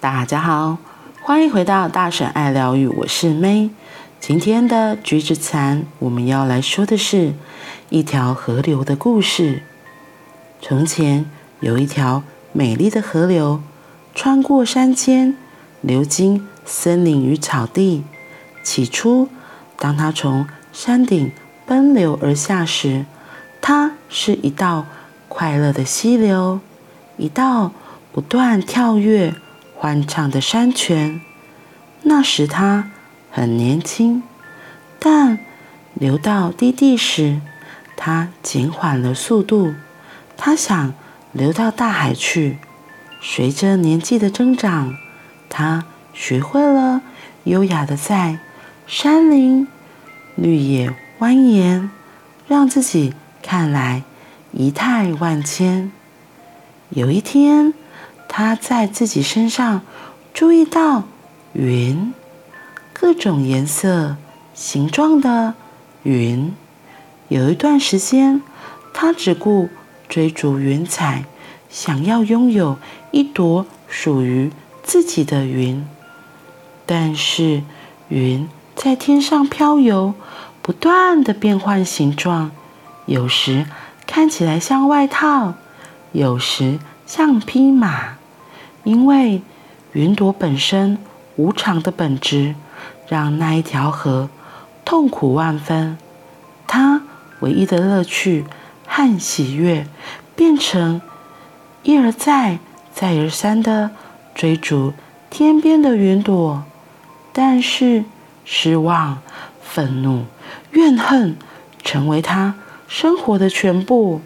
[0.00, 0.78] 大家好，
[1.20, 3.68] 欢迎回到大婶爱疗愈，我是 May。
[4.18, 7.34] 今天的橘子禅，我们要来说的是
[7.90, 9.62] 一条河流的故事。
[10.62, 11.26] 从前
[11.60, 12.22] 有一条
[12.52, 13.60] 美丽的河流，
[14.14, 15.36] 穿过山间，
[15.82, 18.02] 流经森林与草地。
[18.62, 19.28] 起初，
[19.76, 21.30] 当它从山顶
[21.66, 23.04] 奔流而下时，
[23.60, 24.86] 它是一道
[25.28, 26.60] 快乐的溪流，
[27.18, 27.72] 一道
[28.12, 29.34] 不断跳跃、
[29.80, 31.22] 欢唱的山泉。
[32.02, 32.90] 那时它
[33.30, 34.22] 很年轻，
[34.98, 35.38] 但
[35.94, 37.40] 流到低地时，
[37.96, 39.74] 它减缓了速度。
[40.36, 40.92] 它想
[41.32, 42.58] 流到大海去。
[43.22, 44.98] 随着年纪的增长，
[45.48, 47.00] 它学会了
[47.44, 48.38] 优雅的在
[48.86, 49.66] 山林
[50.34, 51.88] 绿野蜿蜒，
[52.46, 54.02] 让自己看来
[54.52, 55.90] 仪态万千。
[56.90, 57.72] 有一天，
[58.32, 59.82] 它在自己身上
[60.32, 61.02] 注意到
[61.52, 62.14] 云，
[62.92, 64.16] 各种颜色、
[64.54, 65.54] 形状的
[66.04, 66.54] 云。
[67.26, 68.40] 有一段时间，
[68.94, 69.68] 它只顾
[70.08, 71.24] 追逐云彩，
[71.68, 72.78] 想要拥有
[73.10, 74.52] 一朵属于
[74.84, 75.84] 自己的云。
[76.86, 77.64] 但是，
[78.08, 80.14] 云在天上飘游，
[80.62, 82.52] 不断地变换形状，
[83.06, 83.66] 有时
[84.06, 85.54] 看起来像外套，
[86.12, 88.19] 有时像匹马。
[88.84, 89.42] 因为
[89.92, 90.98] 云朵本身
[91.36, 92.54] 无常的本质，
[93.08, 94.28] 让那一条河
[94.84, 95.98] 痛苦万分。
[96.66, 97.02] 它
[97.40, 98.44] 唯一的乐趣
[98.86, 99.86] 和喜悦，
[100.36, 101.00] 变成
[101.82, 102.58] 一而再、
[102.94, 103.90] 再而三的
[104.34, 104.92] 追逐
[105.28, 106.62] 天边的云朵。
[107.32, 108.04] 但是
[108.44, 109.18] 失望、
[109.62, 110.24] 愤怒、
[110.72, 111.36] 怨恨
[111.82, 112.54] 成为他
[112.88, 114.20] 生活的全部。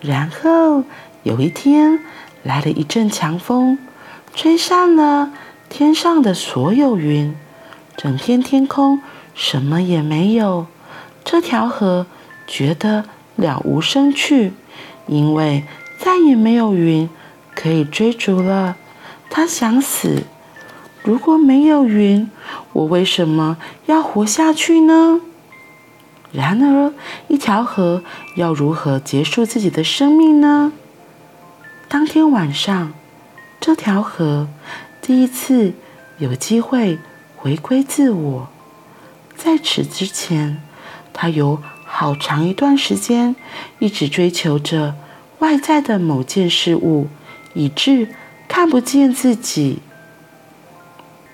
[0.00, 0.84] 然后
[1.24, 2.00] 有一天，
[2.42, 3.78] 来了一阵强风，
[4.34, 5.32] 吹散了
[5.68, 7.34] 天上的所有云，
[7.96, 9.00] 整片天空
[9.34, 10.66] 什么也没有。
[11.24, 12.06] 这条河
[12.46, 13.04] 觉得
[13.36, 14.52] 了无生趣，
[15.06, 15.64] 因为
[15.98, 17.08] 再也没有云
[17.54, 18.76] 可以追逐了。
[19.30, 20.24] 他想死。
[21.04, 22.30] 如果没有云，
[22.72, 25.20] 我为什么要活下去呢？
[26.30, 26.92] 然而，
[27.26, 28.02] 一条河
[28.36, 30.72] 要如何结束自己的生命呢？
[31.92, 32.94] 当天晚上，
[33.60, 34.48] 这条河
[35.02, 35.74] 第一次
[36.16, 36.98] 有机会
[37.36, 38.48] 回归自我。
[39.36, 40.62] 在此之前，
[41.12, 43.36] 它有好长一段时间
[43.78, 44.94] 一直追求着
[45.40, 47.08] 外在的某件事物，
[47.52, 48.08] 以致
[48.48, 49.80] 看不见自己。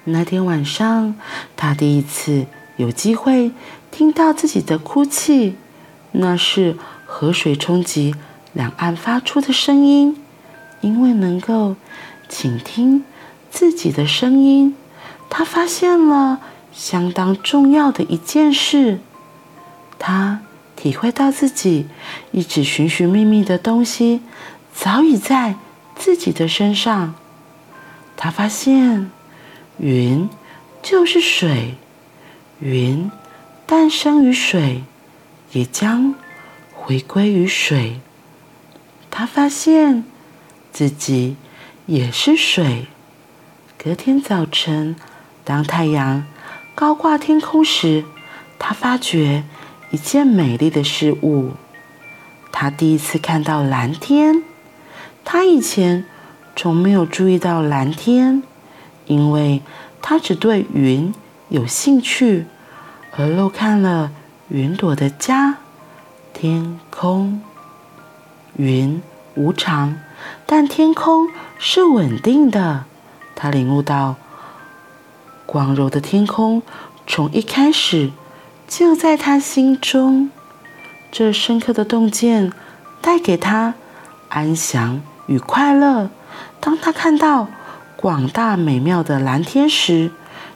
[0.02, 1.14] 那天晚上，
[1.54, 3.52] 他第一次有机会
[3.92, 5.54] 听到自己的哭泣，
[6.10, 6.76] 那是
[7.06, 8.16] 河水冲击
[8.52, 10.24] 两岸发出的声音。
[10.80, 11.74] 因为能够
[12.28, 13.04] 倾听
[13.50, 14.76] 自己的声音，
[15.28, 16.40] 他发现了
[16.72, 19.00] 相当重要的一件事。
[19.98, 20.40] 他
[20.76, 21.86] 体会到自己
[22.30, 24.20] 一直寻寻觅觅的东西，
[24.72, 25.56] 早已在
[25.96, 27.14] 自己的身上。
[28.16, 29.10] 他发现，
[29.78, 30.28] 云
[30.80, 31.74] 就是水，
[32.60, 33.10] 云
[33.66, 34.84] 诞生于水，
[35.52, 36.14] 也将
[36.72, 38.00] 回归于水。
[39.10, 40.04] 他发现。
[40.78, 41.34] 自己
[41.86, 42.86] 也是水。
[43.76, 44.94] 隔天早晨，
[45.42, 46.24] 当太阳
[46.76, 48.04] 高挂天空时，
[48.60, 49.42] 他发觉
[49.90, 51.54] 一件美丽的事物。
[52.52, 54.44] 他第一次看到蓝天。
[55.24, 56.04] 他以前
[56.54, 58.44] 从没有注意到蓝天，
[59.06, 59.60] 因为
[60.00, 61.12] 他只对云
[61.48, 62.46] 有兴趣，
[63.16, 64.12] 而漏看了
[64.48, 65.56] 云朵的家——
[66.32, 67.42] 天空。
[68.56, 69.02] 云
[69.34, 69.98] 无常。
[70.46, 72.84] 但天空是稳定的，
[73.34, 74.16] 他领悟到，
[75.44, 76.62] 光柔的天空
[77.06, 78.10] 从一开始
[78.66, 80.30] 就在他心中。
[81.12, 82.52] 这深刻的洞见
[83.00, 83.74] 带给他
[84.28, 86.10] 安详与快乐。
[86.60, 87.48] 当他看到
[87.96, 90.10] 广大美妙的蓝天时，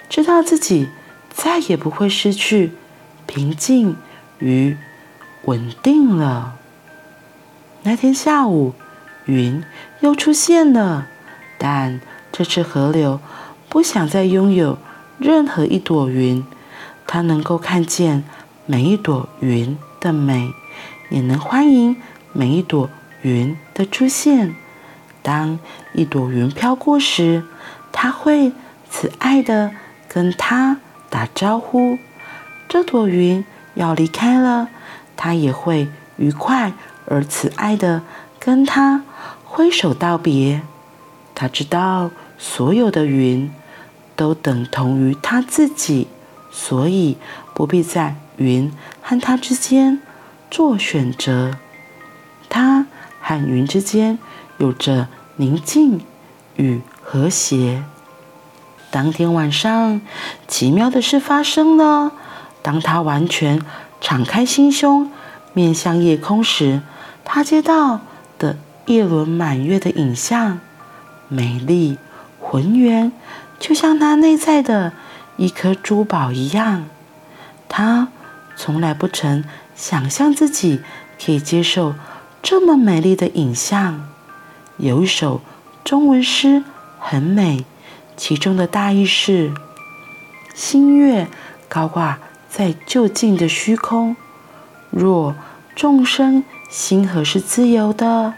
[0.09, 0.89] 知道自己
[1.31, 2.73] 再也不会失去
[3.27, 3.97] 平静
[4.39, 4.77] 与
[5.45, 6.55] 稳定了。
[7.83, 8.75] 那天下午。
[9.27, 9.63] 云
[10.01, 11.07] 又出现了，
[11.59, 13.21] 但这次河流
[13.69, 14.79] 不想再拥有
[15.19, 16.45] 任何一朵云。
[17.07, 18.25] 它能够看见
[18.65, 20.51] 每一朵云的美，
[21.11, 21.97] 也能欢迎
[22.33, 22.89] 每一朵
[23.23, 24.55] 云的出现。
[25.23, 25.59] 当
[25.93, 27.45] 一朵云飘过时，
[27.93, 28.53] 它会
[28.89, 29.73] 慈爱的
[30.09, 30.79] 跟它
[31.11, 31.99] 打招呼。
[32.69, 33.45] 这朵云
[33.75, 34.69] 要离开了，
[35.17, 36.73] 它也会愉快
[37.07, 38.03] 而慈爱的
[38.41, 39.03] 跟它
[39.55, 40.63] 挥手道别，
[41.35, 43.53] 他知道所有的云
[44.17, 46.09] 都等同于他自己，
[46.51, 47.19] 所以
[47.53, 48.73] 不必在云
[49.03, 50.01] 和他之间
[50.51, 51.59] 做选择。
[52.49, 52.87] 他
[53.21, 54.19] 和云之间
[54.57, 56.01] 有着宁静
[56.57, 57.85] 与和谐。
[58.91, 60.01] 当天晚上，
[60.49, 62.13] 奇妙的事发生了。
[62.63, 63.61] 当他完全
[64.01, 65.13] 敞开心胸，
[65.53, 66.81] 面向夜空时，
[67.23, 68.01] 他接到
[68.39, 70.61] 的一轮满月的影像，
[71.29, 71.99] 美丽
[72.41, 73.13] 浑圆，
[73.59, 74.93] 就像他内在的
[75.37, 76.87] 一颗珠宝一样。
[77.69, 78.09] 他
[78.57, 79.45] 从来不曾
[79.75, 80.81] 想象自己
[81.25, 81.95] 可以接受
[82.43, 84.09] 这么美丽的影像。
[84.77, 85.41] 有一首
[85.85, 86.63] 中文诗
[86.99, 87.65] 很美。
[88.15, 89.53] 其中的大意是：
[90.55, 91.27] 新月
[91.69, 92.19] 高挂
[92.49, 94.15] 在就近的虚空，
[94.91, 95.35] 若
[95.75, 98.35] 众生心河是自由的，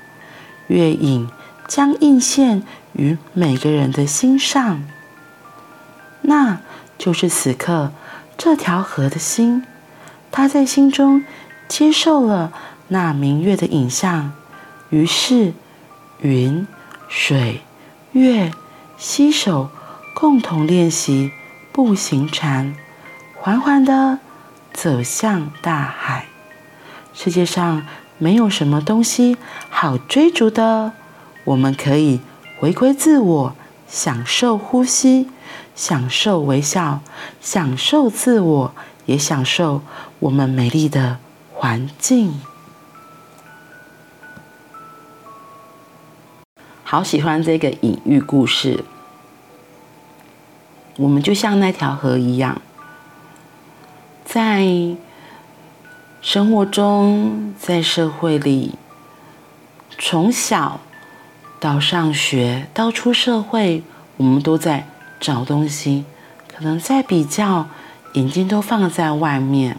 [0.69, 1.31] 月影
[1.69, 2.63] 将映现
[2.93, 4.85] 于每个人的心上，
[6.23, 6.61] 那
[6.99, 7.93] 就是此刻
[8.37, 9.65] 这条河的心。
[10.31, 11.25] 他在心中
[11.69, 12.53] 接受了
[12.89, 14.33] 那明月的影像，
[14.91, 15.53] 于是
[16.21, 16.67] 云、
[17.09, 17.63] 水、
[18.13, 18.53] 月。
[18.97, 19.71] 携手
[20.15, 21.33] 共同练习
[21.73, 22.77] 步行禅，
[23.35, 24.21] 缓缓地
[24.73, 26.27] 走向大海。
[27.13, 27.85] 世界上
[28.19, 29.37] 没有什么东西
[29.69, 30.93] 好追逐的，
[31.45, 32.21] 我们可以
[32.59, 33.57] 回归自我，
[33.89, 35.29] 享受呼吸，
[35.75, 37.01] 享受微笑，
[37.41, 38.75] 享受自我，
[39.07, 39.83] 也享受
[40.21, 41.19] 我们美丽的
[41.53, 42.41] 环境。
[46.85, 48.85] 好喜欢这个隐喻故事。
[50.97, 52.63] 我们就像那条河一样，
[54.25, 54.65] 在
[56.25, 58.77] 生活中，在社会里，
[59.99, 60.81] 从小
[61.61, 63.83] 到上学到出社会，
[64.17, 64.89] 我们都在
[65.21, 66.07] 找东西，
[66.49, 67.69] 可能在比较，
[68.15, 69.77] 眼睛都放在外面，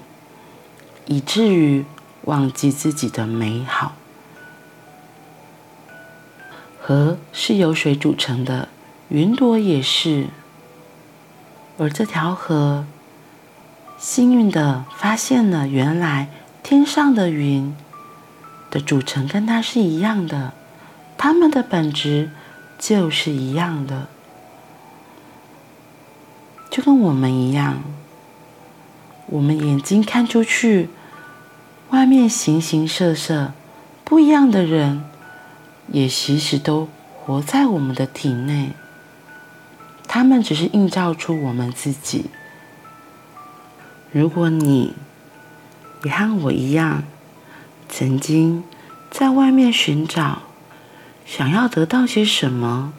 [1.07, 1.83] 以至于
[2.25, 3.93] 忘记自己的美好。
[6.79, 8.69] 河是由水组成的，
[9.09, 10.27] 云朵也是。
[11.79, 12.85] 而这条河，
[13.97, 16.29] 幸运地发现了，原来
[16.61, 17.75] 天上的云
[18.69, 20.53] 的组成跟它是一样的，
[21.17, 22.29] 它们的本质
[22.77, 24.07] 就是一样的，
[26.69, 27.81] 就跟我们一样，
[29.27, 30.89] 我们眼睛看出去，
[31.89, 33.53] 外面形形色色
[34.03, 35.03] 不一样的人。
[35.87, 38.71] 也其实都活在我们的体内，
[40.07, 42.25] 他们只是映照出我们自己。
[44.15, 44.95] 如果你
[46.05, 47.03] 也和我一样，
[47.89, 48.63] 曾经
[49.11, 50.43] 在外面寻找，
[51.25, 52.93] 想要得到些什么，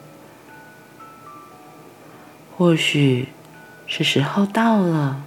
[2.55, 3.29] 或许
[3.87, 5.23] 是时候到了，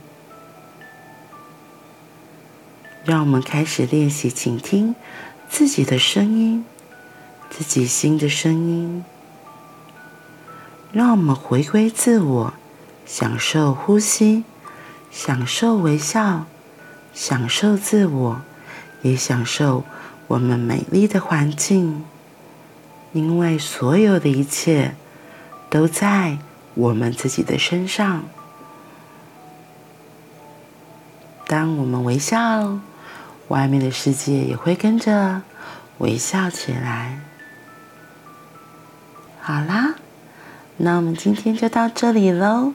[3.05, 4.95] 让我们开始练习倾听
[5.49, 6.65] 自己的声音。
[7.51, 9.05] 自己心的声音，
[10.93, 12.55] 让我们回归自我，
[13.05, 14.45] 享受呼吸，
[15.11, 16.47] 享受微笑，
[17.13, 18.41] 享受自我，
[19.03, 19.85] 也享受
[20.29, 22.05] 我们美丽的环境。
[23.13, 24.95] 因为所有的一切
[25.69, 26.39] 都在
[26.75, 28.23] 我们自己的身上。
[31.49, 32.79] 当我们微笑，
[33.49, 35.43] 外面的世界也会跟着
[35.99, 37.19] 微笑起来。
[39.41, 39.97] 好啦，
[40.77, 42.75] 那我们今天就到这里喽，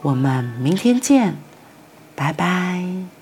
[0.00, 1.36] 我们明天见，
[2.20, 3.19] 拜拜。